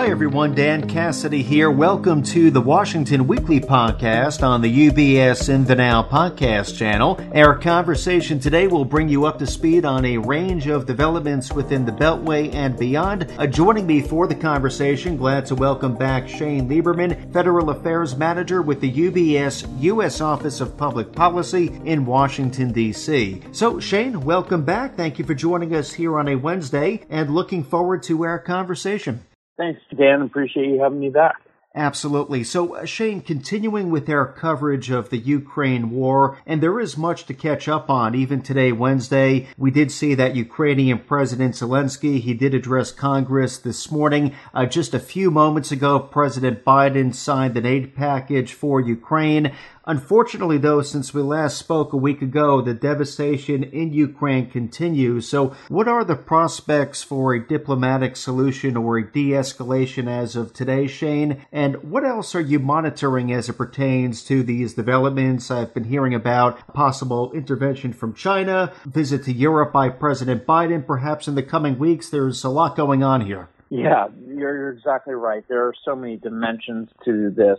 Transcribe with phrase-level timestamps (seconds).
[0.00, 0.54] Hi, everyone.
[0.54, 1.70] Dan Cassidy here.
[1.70, 7.20] Welcome to the Washington Weekly Podcast on the UBS in the Now podcast channel.
[7.34, 11.84] Our conversation today will bring you up to speed on a range of developments within
[11.84, 13.30] the Beltway and beyond.
[13.36, 18.62] Uh, joining me for the conversation, glad to welcome back Shane Lieberman, Federal Affairs Manager
[18.62, 20.22] with the UBS U.S.
[20.22, 23.42] Office of Public Policy in Washington, D.C.
[23.52, 24.96] So, Shane, welcome back.
[24.96, 29.26] Thank you for joining us here on a Wednesday and looking forward to our conversation.
[29.60, 30.22] Thanks, Dan.
[30.22, 31.36] Appreciate you having me back.
[31.76, 32.42] Absolutely.
[32.42, 37.26] So, uh, Shane, continuing with our coverage of the Ukraine war, and there is much
[37.26, 38.12] to catch up on.
[38.16, 43.88] Even today, Wednesday, we did see that Ukrainian President Zelensky, he did address Congress this
[43.88, 44.34] morning.
[44.52, 49.52] Uh, just a few moments ago, President Biden signed an aid package for Ukraine.
[49.86, 55.26] Unfortunately, though, since we last spoke a week ago, the devastation in Ukraine continues.
[55.26, 60.52] So, what are the prospects for a diplomatic solution or a de escalation as of
[60.52, 61.44] today, Shane?
[61.60, 65.50] And what else are you monitoring as it pertains to these developments?
[65.50, 71.28] I've been hearing about possible intervention from China, visit to Europe by President Biden, perhaps
[71.28, 72.08] in the coming weeks.
[72.08, 73.50] There's a lot going on here.
[73.68, 75.44] Yeah, you're, you're exactly right.
[75.48, 77.58] There are so many dimensions to this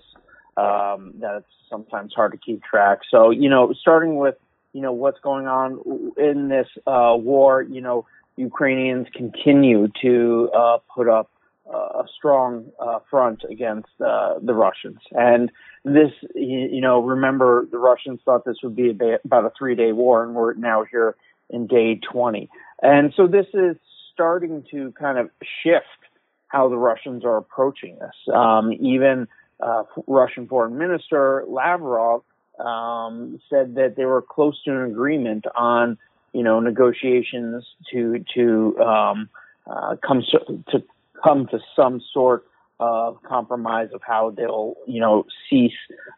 [0.58, 3.02] um, that it's sometimes hard to keep track.
[3.12, 4.34] So, you know, starting with,
[4.74, 5.80] you know, what's going on
[6.18, 11.30] in this uh, war, you know, Ukrainians continue to uh, put up
[11.74, 15.00] a strong uh, front against uh, the Russians.
[15.12, 15.52] And
[15.84, 20.24] this, you know, remember the Russians thought this would be about a three day war,
[20.24, 21.16] and we're now here
[21.50, 22.50] in day 20.
[22.82, 23.78] And so this is
[24.14, 25.30] starting to kind of
[25.64, 25.86] shift
[26.48, 28.36] how the Russians are approaching this.
[28.36, 29.28] Um, even
[29.62, 32.24] uh, Russian Foreign Minister Lavrov
[32.60, 35.98] um, said that they were close to an agreement on,
[36.34, 39.30] you know, negotiations to to um,
[39.66, 40.24] uh, come
[40.72, 40.84] to
[41.24, 42.46] come to some sort
[42.80, 45.72] of compromise of how they'll, you know, cease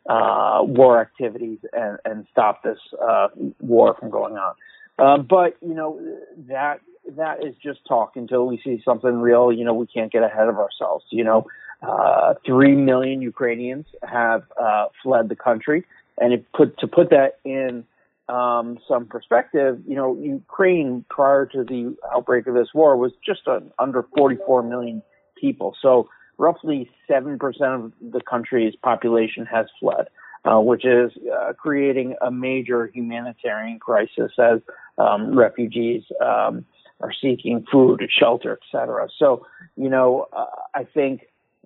[0.09, 3.27] uh, war activities and, and stop this uh,
[3.59, 4.55] war from going on.
[4.99, 5.99] Uh, but you know
[6.47, 6.79] that
[7.17, 9.51] that is just talk until we see something real.
[9.51, 11.05] You know, we can't get ahead of ourselves.
[11.09, 11.47] You know,
[11.81, 15.83] uh, three million Ukrainians have uh, fled the country,
[16.19, 17.85] and it put to put that in
[18.29, 23.41] um, some perspective, you know, Ukraine prior to the outbreak of this war was just
[23.79, 25.01] under 44 million
[25.39, 25.75] people.
[25.81, 30.07] So roughly seven percent of the country's population has fled.
[30.45, 34.59] Uh, which is uh, creating a major humanitarian crisis as
[34.97, 36.65] um, refugees um,
[36.99, 39.07] are seeking food, shelter, etc.
[39.17, 39.45] So,
[39.77, 40.45] you know, uh,
[40.75, 41.21] I think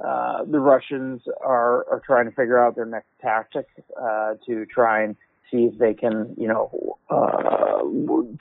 [0.06, 3.66] uh, the Russians are, are trying to figure out their next tactic
[4.00, 5.16] uh, to try and
[5.52, 7.80] see if they can, you know, uh,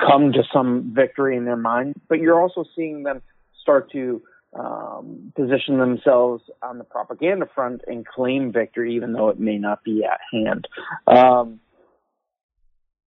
[0.04, 1.94] come to some victory in their mind.
[2.08, 3.22] But you're also seeing them
[3.60, 4.22] start to
[4.58, 9.84] um, position themselves on the propaganda front and claim victory, even though it may not
[9.84, 10.68] be at hand.
[11.06, 11.60] Um,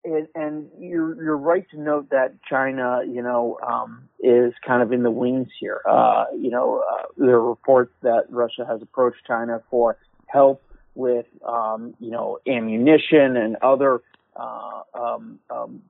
[0.04, 4.92] and, and you're you're right to note that China, you know, um, is kind of
[4.92, 5.82] in the wings here.
[5.88, 10.62] Uh, you know, uh, there are reports that Russia has approached China for help
[10.94, 14.02] with, um, you know, ammunition and other
[14.36, 15.82] uh, um, um,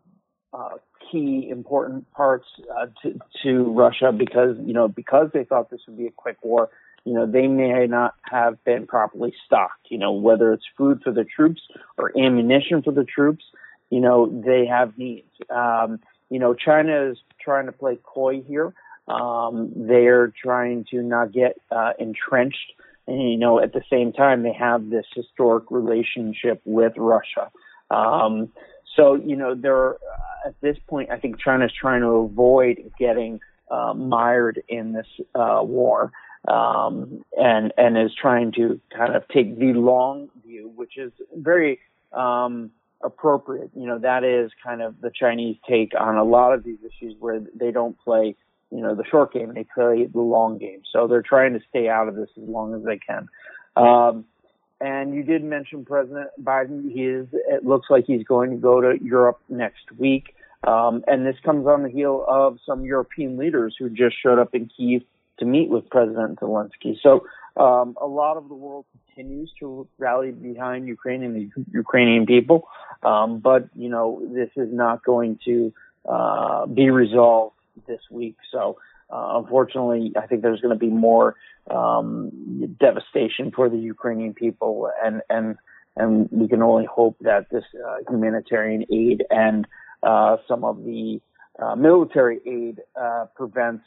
[0.53, 0.77] uh,
[1.11, 2.47] key important parts
[2.77, 6.39] uh, to, to Russia because you know because they thought this would be a quick
[6.43, 6.71] war.
[7.05, 9.87] You know, they may not have been properly stocked.
[9.91, 11.63] You know, whether it's food for the troops
[11.97, 13.45] or ammunition for the troops
[13.91, 15.29] you know, they have needs.
[15.51, 16.01] Um,
[16.31, 18.73] you know, China is trying to play coy here.
[19.09, 22.73] Um, they're trying to not get uh, entrenched.
[23.07, 27.51] And, you know, at the same time, they have this historic relationship with Russia.
[27.91, 28.53] Um,
[28.97, 33.41] so, you know, they're uh, at this point, I think China's trying to avoid getting
[33.71, 36.13] uh, mired in this uh, war,
[36.49, 41.79] um, and and is trying to kind of take the long view, which is very
[42.13, 42.71] um,
[43.03, 43.71] appropriate.
[43.75, 47.15] You know, that is kind of the Chinese take on a lot of these issues
[47.21, 48.37] where they don't play,
[48.71, 50.83] you know, the short game, and they play the long game.
[50.93, 53.29] So they're trying to stay out of this as long as they can.
[53.77, 54.25] Um,
[54.81, 56.91] and you did mention President Biden.
[56.91, 60.35] He is, it looks like he's going to go to Europe next week.
[60.67, 64.55] Um, and this comes on the heel of some European leaders who just showed up
[64.55, 65.03] in Kiev
[65.39, 66.97] to meet with President Zelensky.
[67.03, 67.27] So
[67.57, 72.69] um, a lot of the world continues to rally behind Ukraine and the Ukrainian people,
[73.03, 75.73] um, but you know this is not going to
[76.09, 78.37] uh, be resolved this week.
[78.53, 78.79] So
[79.13, 81.37] uh, unfortunately, I think there's going to be more
[81.71, 85.57] um, devastation for the Ukrainian people, and and
[85.97, 89.67] and we can only hope that this uh, humanitarian aid and
[90.03, 91.21] uh, some of the
[91.59, 93.85] uh, military aid uh, prevents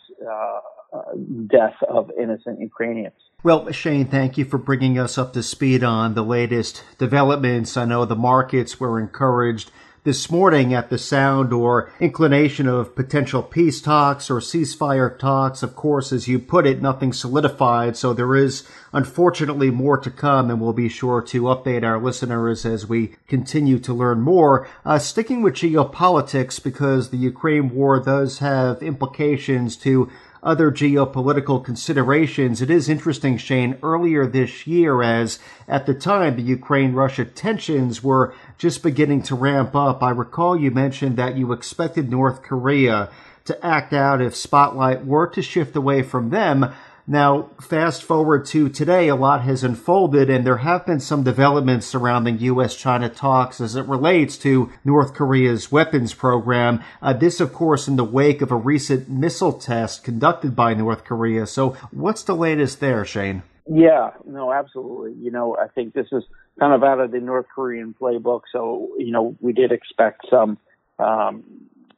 [1.47, 3.15] death of innocent Ukrainians.
[3.41, 7.75] Well, Shane, thank you for bringing us up to speed on the latest developments.
[7.75, 9.71] I know the markets were encouraged
[10.03, 15.63] this morning at the sound or inclination of potential peace talks or ceasefire talks.
[15.63, 17.95] Of course, as you put it, nothing solidified.
[17.95, 22.65] So there is unfortunately more to come and we'll be sure to update our listeners
[22.65, 24.67] as we continue to learn more.
[24.83, 30.11] Uh, sticking with geopolitics because the Ukraine war does have implications to
[30.43, 36.41] other geopolitical considerations, it is interesting, Shane, earlier this year, as at the time the
[36.41, 41.51] Ukraine Russia tensions were just beginning to ramp up, I recall you mentioned that you
[41.51, 43.09] expected North Korea
[43.43, 46.73] to act out if spotlight were to shift away from them.
[47.05, 51.87] Now, fast forward to today, a lot has unfolded, and there have been some developments
[51.87, 52.77] surrounding U.S.
[52.77, 56.81] China talks as it relates to North Korea's weapons program.
[57.01, 61.03] Uh, this, of course, in the wake of a recent missile test conducted by North
[61.03, 61.47] Korea.
[61.47, 63.43] So, what's the latest there, Shane?
[63.65, 65.13] Yeah, no, absolutely.
[65.13, 66.23] You know, I think this is
[66.59, 68.41] kind of out of the North Korean playbook.
[68.51, 70.57] So, you know, we did expect some
[70.99, 71.43] um,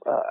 [0.06, 0.22] uh,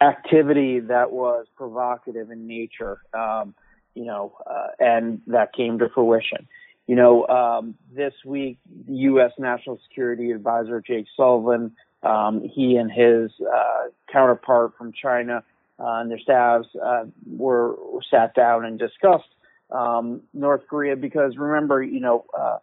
[0.00, 3.00] activity that was provocative in nature.
[3.12, 3.54] Um,
[3.94, 6.46] you know, uh, and that came to fruition.
[6.86, 9.32] You know, um, this week, the U.S.
[9.38, 11.72] National Security Advisor Jake Sullivan,
[12.02, 15.42] um, he and his uh, counterpart from China
[15.78, 19.28] uh, and their staffs uh, were, were, sat down and discussed
[19.70, 22.58] um, North Korea because remember, you know, uh,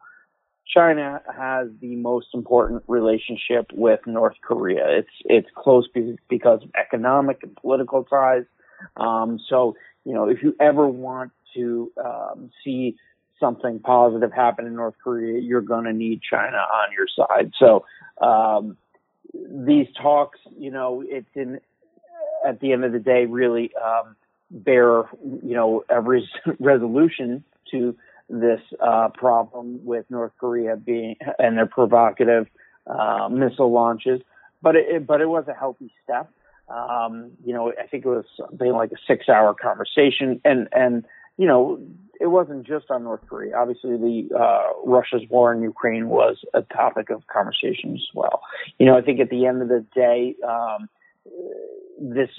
[0.76, 5.00] China has the most important relationship with North Korea.
[5.00, 5.88] It's it's close
[6.28, 8.46] because of economic and political ties.
[8.98, 9.76] Um, so
[10.06, 12.96] you know, if you ever want to um, see
[13.40, 17.52] something positive happen in North Korea, you're going to need China on your side.
[17.60, 17.86] So
[18.26, 18.78] um,
[19.34, 21.60] these talks, you know, it's in
[22.46, 24.16] at the end of the day really um,
[24.52, 26.24] bear, you know, a res-
[26.60, 27.96] resolution to
[28.30, 32.48] this uh, problem with North Korea being and their provocative
[32.88, 34.22] uh, missile launches.
[34.62, 36.32] But it, but it was a healthy step.
[36.68, 41.06] Um, you know, I think it was something like a six hour conversation and, and,
[41.38, 41.80] you know,
[42.20, 43.58] it wasn't just on North Korea.
[43.58, 48.42] Obviously, the uh, Russia's war in Ukraine was a topic of conversation as well.
[48.80, 50.90] You know, I think at the end of the day, um,
[52.00, 52.30] this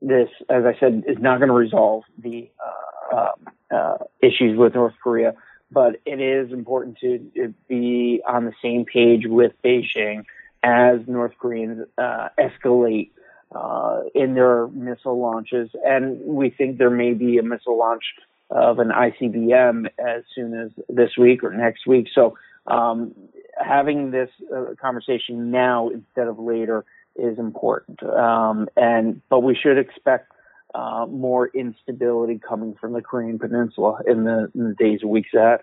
[0.00, 4.74] this, as I said, is not going to resolve the uh, uh, uh, issues with
[4.74, 5.34] North Korea,
[5.70, 10.24] but it is important to be on the same page with Beijing
[10.62, 13.10] as North Koreans uh, escalate
[13.54, 18.04] uh, in their missile launches, and we think there may be a missile launch
[18.50, 22.08] of an ICBM as soon as this week or next week.
[22.14, 22.36] So
[22.66, 23.14] um,
[23.56, 26.84] having this uh, conversation now instead of later
[27.18, 28.02] is important.
[28.02, 30.32] Um, and but we should expect
[30.74, 35.30] uh, more instability coming from the Korean Peninsula in the, in the days and weeks
[35.34, 35.60] ahead.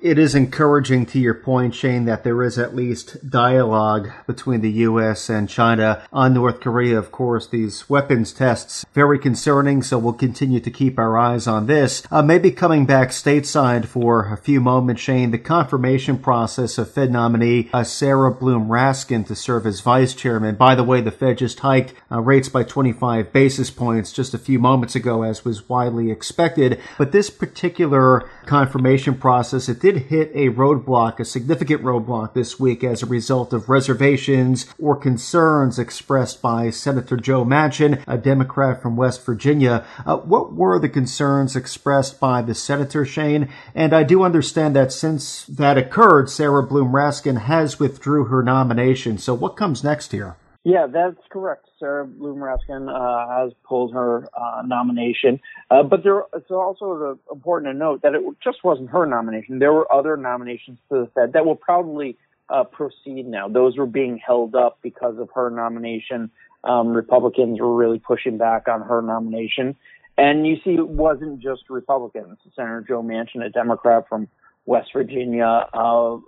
[0.00, 4.70] It is encouraging to your point, Shane, that there is at least dialogue between the
[4.70, 5.28] U.S.
[5.28, 6.98] and China on North Korea.
[6.98, 11.66] Of course, these weapons tests, very concerning, so we'll continue to keep our eyes on
[11.66, 12.02] this.
[12.10, 17.12] Uh, maybe coming back stateside for a few moments, Shane, the confirmation process of Fed
[17.12, 20.56] nominee uh, Sarah Bloom Raskin to serve as vice chairman.
[20.56, 24.38] By the way, the Fed just hiked uh, rates by 25 basis points just a
[24.38, 26.80] few moments ago, as was widely expected.
[26.98, 32.84] But this particular confirmation process, it did hit a roadblock, a significant roadblock this week
[32.84, 38.96] as a result of reservations or concerns expressed by Senator Joe Manchin, a Democrat from
[38.96, 39.84] West Virginia.
[40.06, 43.48] Uh, what were the concerns expressed by the senator, Shane?
[43.74, 49.18] And I do understand that since that occurred, Sarah Bloom Raskin has withdrew her nomination.
[49.18, 50.36] So what comes next here?
[50.64, 51.68] Yeah, that's correct.
[51.80, 55.40] Sarah Bloom Raskin uh, has pulled her uh, nomination,
[55.72, 59.58] uh, but there, it's also important to note that it just wasn't her nomination.
[59.58, 62.16] There were other nominations to the Fed that will probably
[62.48, 63.48] uh, proceed now.
[63.48, 66.30] Those were being held up because of her nomination.
[66.62, 69.74] Um, Republicans were really pushing back on her nomination,
[70.16, 72.38] and you see, it wasn't just Republicans.
[72.54, 74.28] Senator Joe Manchin, a Democrat from
[74.66, 76.20] West Virginia, uh, uh,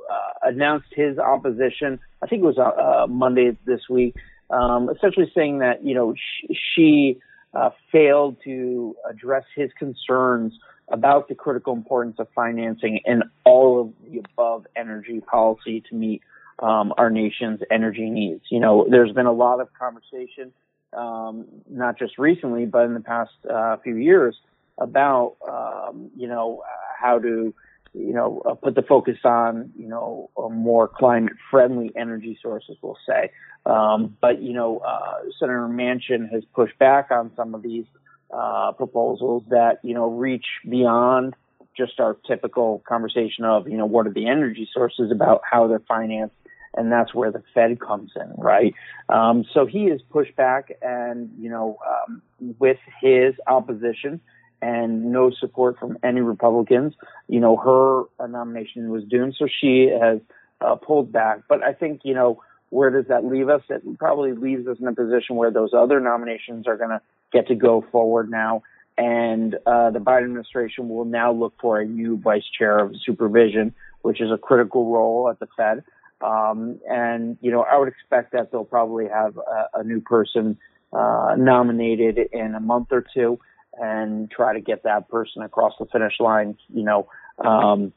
[0.42, 2.00] announced his opposition.
[2.22, 4.16] I think it was uh, uh, Monday this week,
[4.50, 7.20] um, essentially saying that you know sh- she
[7.54, 10.52] uh, failed to address his concerns
[10.88, 16.20] about the critical importance of financing and all of the above energy policy to meet
[16.58, 18.42] um, our nation's energy needs.
[18.50, 20.52] You know, there's been a lot of conversation,
[20.92, 24.36] um, not just recently, but in the past uh, few years,
[24.76, 26.62] about um, you know
[27.00, 27.54] how to
[27.94, 32.98] you know, uh, put the focus on, you know, more climate friendly energy sources, we'll
[33.06, 33.30] say.
[33.64, 37.86] Um, but, you know, uh, Senator Manchin has pushed back on some of these
[38.34, 41.34] uh, proposals that you know reach beyond
[41.76, 45.78] just our typical conversation of you know what are the energy sources about how they're
[45.86, 46.34] financed
[46.76, 48.74] and that's where the Fed comes in, right?
[49.08, 52.20] Um, so he has pushed back, and you know, um,
[52.58, 54.20] with his opposition
[54.64, 56.94] and no support from any Republicans,
[57.28, 59.34] you know, her nomination was doomed.
[59.38, 60.20] So she has
[60.62, 61.40] uh, pulled back.
[61.50, 62.40] But I think you know,
[62.70, 63.60] where does that leave us?
[63.68, 67.48] It probably leaves us in a position where those other nominations are going to get
[67.48, 68.62] to go forward now.
[68.96, 73.74] And uh, the Biden administration will now look for a new vice chair of supervision,
[74.00, 75.84] which is a critical role at the Fed.
[76.22, 80.56] Um, and, you know, I would expect that they'll probably have a, a new person
[80.92, 83.40] uh, nominated in a month or two
[83.80, 87.92] and try to get that person across the finish line, you know, um,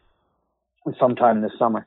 [0.99, 1.85] sometime this summer.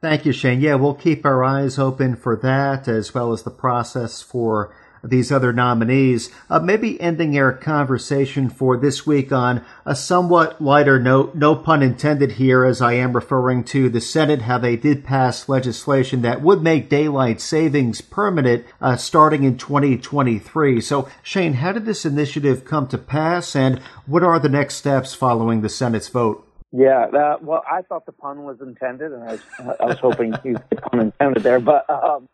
[0.00, 0.60] Thank you, Shane.
[0.60, 5.32] Yeah, we'll keep our eyes open for that as well as the process for these
[5.32, 6.30] other nominees.
[6.50, 11.82] Uh, maybe ending our conversation for this week on a somewhat lighter note, no pun
[11.82, 16.42] intended here, as I am referring to the Senate, how they did pass legislation that
[16.42, 20.80] would make daylight savings permanent uh, starting in 2023.
[20.80, 25.14] So, Shane, how did this initiative come to pass, and what are the next steps
[25.14, 26.44] following the Senate's vote?
[26.70, 29.40] Yeah, uh, well, I thought the pun was intended, and I was,
[29.80, 32.28] I was hoping you pun intended there, but um,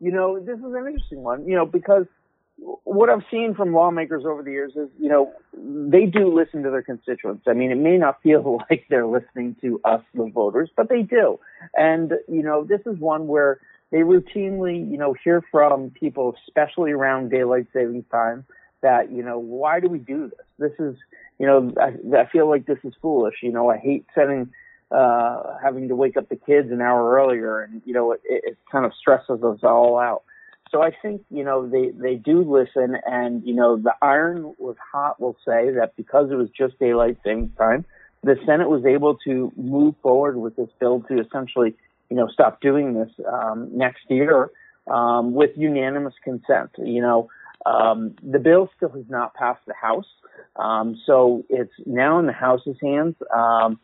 [0.00, 2.06] you know, this is an interesting one, you know, because
[2.84, 6.70] what I've seen from lawmakers over the years is, you know, they do listen to
[6.70, 7.44] their constituents.
[7.46, 11.02] I mean, it may not feel like they're listening to us, the voters, but they
[11.02, 11.38] do.
[11.74, 16.92] And, you know, this is one where they routinely, you know, hear from people, especially
[16.92, 18.44] around daylight savings time,
[18.82, 20.70] that, you know, why do we do this?
[20.70, 20.96] This is,
[21.38, 23.36] you know, I, I feel like this is foolish.
[23.42, 24.50] You know, I hate setting,
[24.90, 28.58] uh, having to wake up the kids an hour earlier and, you know, it, it
[28.70, 30.22] kind of stresses us all out.
[30.70, 34.76] So I think, you know, they, they do listen and, you know, the iron was
[34.92, 37.84] hot, we'll say, that because it was just daylight savings time,
[38.22, 41.74] the Senate was able to move forward with this bill to essentially,
[42.10, 44.50] you know, stop doing this um, next year
[44.90, 46.70] um, with unanimous consent.
[46.78, 47.30] You know,
[47.64, 50.06] um, the bill still has not passed the House,
[50.56, 53.14] um, so it's now in the House's hands.
[53.34, 53.78] Um,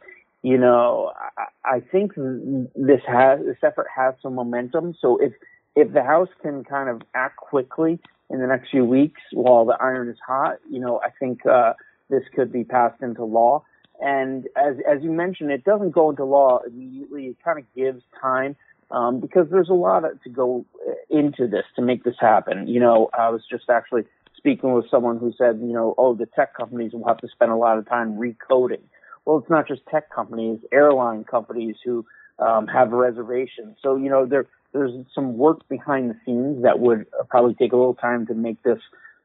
[0.44, 4.94] you know, I, I think this has this effort has some momentum.
[5.00, 5.32] So if
[5.74, 7.98] if the House can kind of act quickly
[8.28, 11.72] in the next few weeks while the iron is hot, you know, I think uh,
[12.10, 13.64] this could be passed into law.
[14.02, 17.28] And as as you mentioned, it doesn't go into law immediately.
[17.28, 18.54] It kind of gives time
[18.90, 20.66] um, because there's a lot to go
[21.08, 22.68] into this to make this happen.
[22.68, 24.04] You know, I was just actually
[24.36, 27.50] speaking with someone who said, you know, oh, the tech companies will have to spend
[27.50, 28.82] a lot of time recoding.
[29.24, 32.04] Well, it's not just tech companies, airline companies who
[32.38, 33.76] um, have reservations.
[33.82, 37.76] So, you know, there there's some work behind the scenes that would probably take a
[37.76, 38.80] little time to make this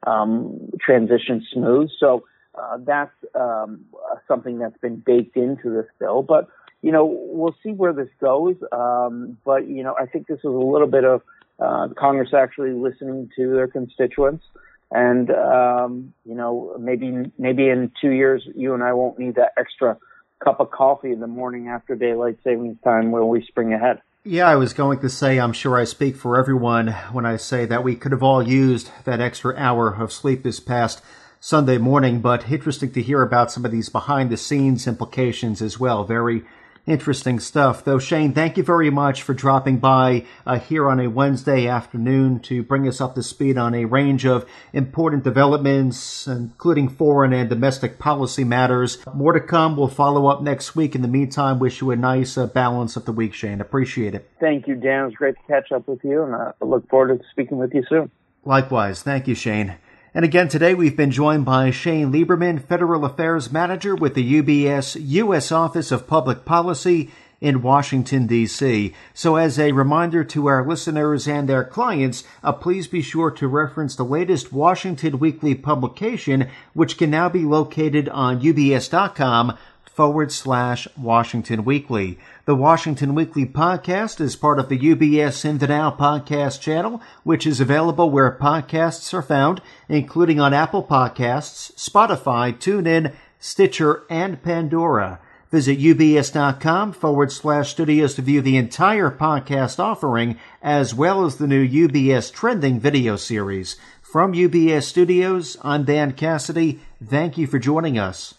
[0.06, 1.90] um, transition smooth.
[1.98, 3.84] So uh, that's um,
[4.28, 6.22] something that's been baked into this bill.
[6.22, 6.48] But
[6.82, 8.56] you know, we'll see where this goes.
[8.72, 11.22] Um, but you know, I think this is a little bit of
[11.58, 14.44] uh, Congress actually listening to their constituents.
[14.90, 19.52] And um, you know, maybe maybe in two years, you and I won't need that
[19.58, 19.98] extra
[20.42, 24.00] cup of coffee in the morning after daylight savings time when we spring ahead.
[24.24, 27.64] Yeah, I was going to say, I'm sure I speak for everyone when I say
[27.66, 31.02] that we could have all used that extra hour of sleep this past
[31.40, 35.80] Sunday morning, but interesting to hear about some of these behind the scenes implications as
[35.80, 36.04] well.
[36.04, 36.44] Very
[36.86, 37.84] Interesting stuff.
[37.84, 42.40] Though, Shane, thank you very much for dropping by uh, here on a Wednesday afternoon
[42.40, 47.48] to bring us up to speed on a range of important developments, including foreign and
[47.48, 48.98] domestic policy matters.
[49.14, 49.76] More to come.
[49.76, 50.94] We'll follow up next week.
[50.94, 53.60] In the meantime, wish you a nice uh, balance of the week, Shane.
[53.60, 54.30] Appreciate it.
[54.40, 55.02] Thank you, Dan.
[55.02, 57.74] It was great to catch up with you, and I look forward to speaking with
[57.74, 58.10] you soon.
[58.44, 59.02] Likewise.
[59.02, 59.76] Thank you, Shane.
[60.12, 64.96] And again today we've been joined by Shane Lieberman, Federal Affairs Manager with the UBS
[65.00, 65.52] U.S.
[65.52, 68.92] Office of Public Policy in Washington, D.C.
[69.14, 73.46] So as a reminder to our listeners and their clients, uh, please be sure to
[73.46, 79.56] reference the latest Washington Weekly publication, which can now be located on ubs.com
[79.92, 82.18] forward slash Washington Weekly.
[82.44, 87.46] The Washington Weekly podcast is part of the UBS In the Now podcast channel, which
[87.46, 95.18] is available where podcasts are found, including on Apple Podcasts, Spotify, TuneIn, Stitcher, and Pandora.
[95.50, 101.48] Visit ubs.com forward slash studios to view the entire podcast offering, as well as the
[101.48, 103.76] new UBS Trending video series.
[104.00, 106.80] From UBS Studios, I'm Dan Cassidy.
[107.04, 108.34] Thank you for joining us.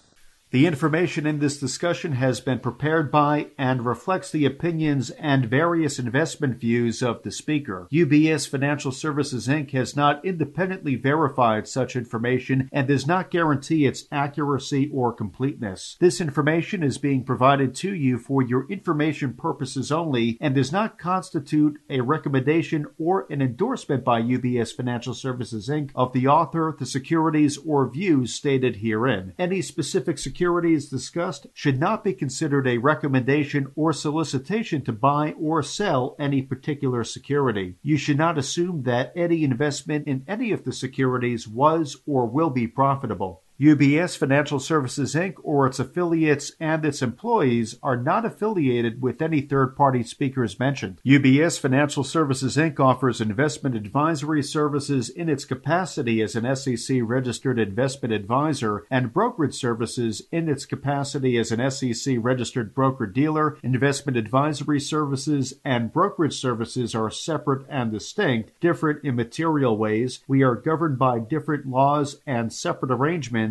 [0.52, 5.98] The information in this discussion has been prepared by and reflects the opinions and various
[5.98, 7.88] investment views of the speaker.
[7.90, 9.72] UBS Financial Services Inc.
[9.72, 15.96] has not independently verified such information and does not guarantee its accuracy or completeness.
[16.02, 21.00] This information is being provided to you for your information purposes only and does not
[21.00, 25.92] constitute a recommendation or an endorsement by UBS Financial Services Inc.
[25.96, 29.34] of the author, the securities, or views stated herein.
[29.40, 35.34] Any specific security securities discussed should not be considered a recommendation or solicitation to buy
[35.34, 37.76] or sell any particular security.
[37.84, 42.50] You should not assume that any investment in any of the securities was or will
[42.50, 43.44] be profitable.
[43.62, 45.36] UBS Financial Services Inc.
[45.44, 51.00] or its affiliates and its employees are not affiliated with any third party speakers mentioned.
[51.06, 52.80] UBS Financial Services Inc.
[52.80, 59.54] offers investment advisory services in its capacity as an SEC registered investment advisor and brokerage
[59.54, 63.60] services in its capacity as an SEC registered broker dealer.
[63.62, 70.22] Investment advisory services and brokerage services are separate and distinct, different in material ways.
[70.28, 73.51] We are governed by different laws and separate arrangements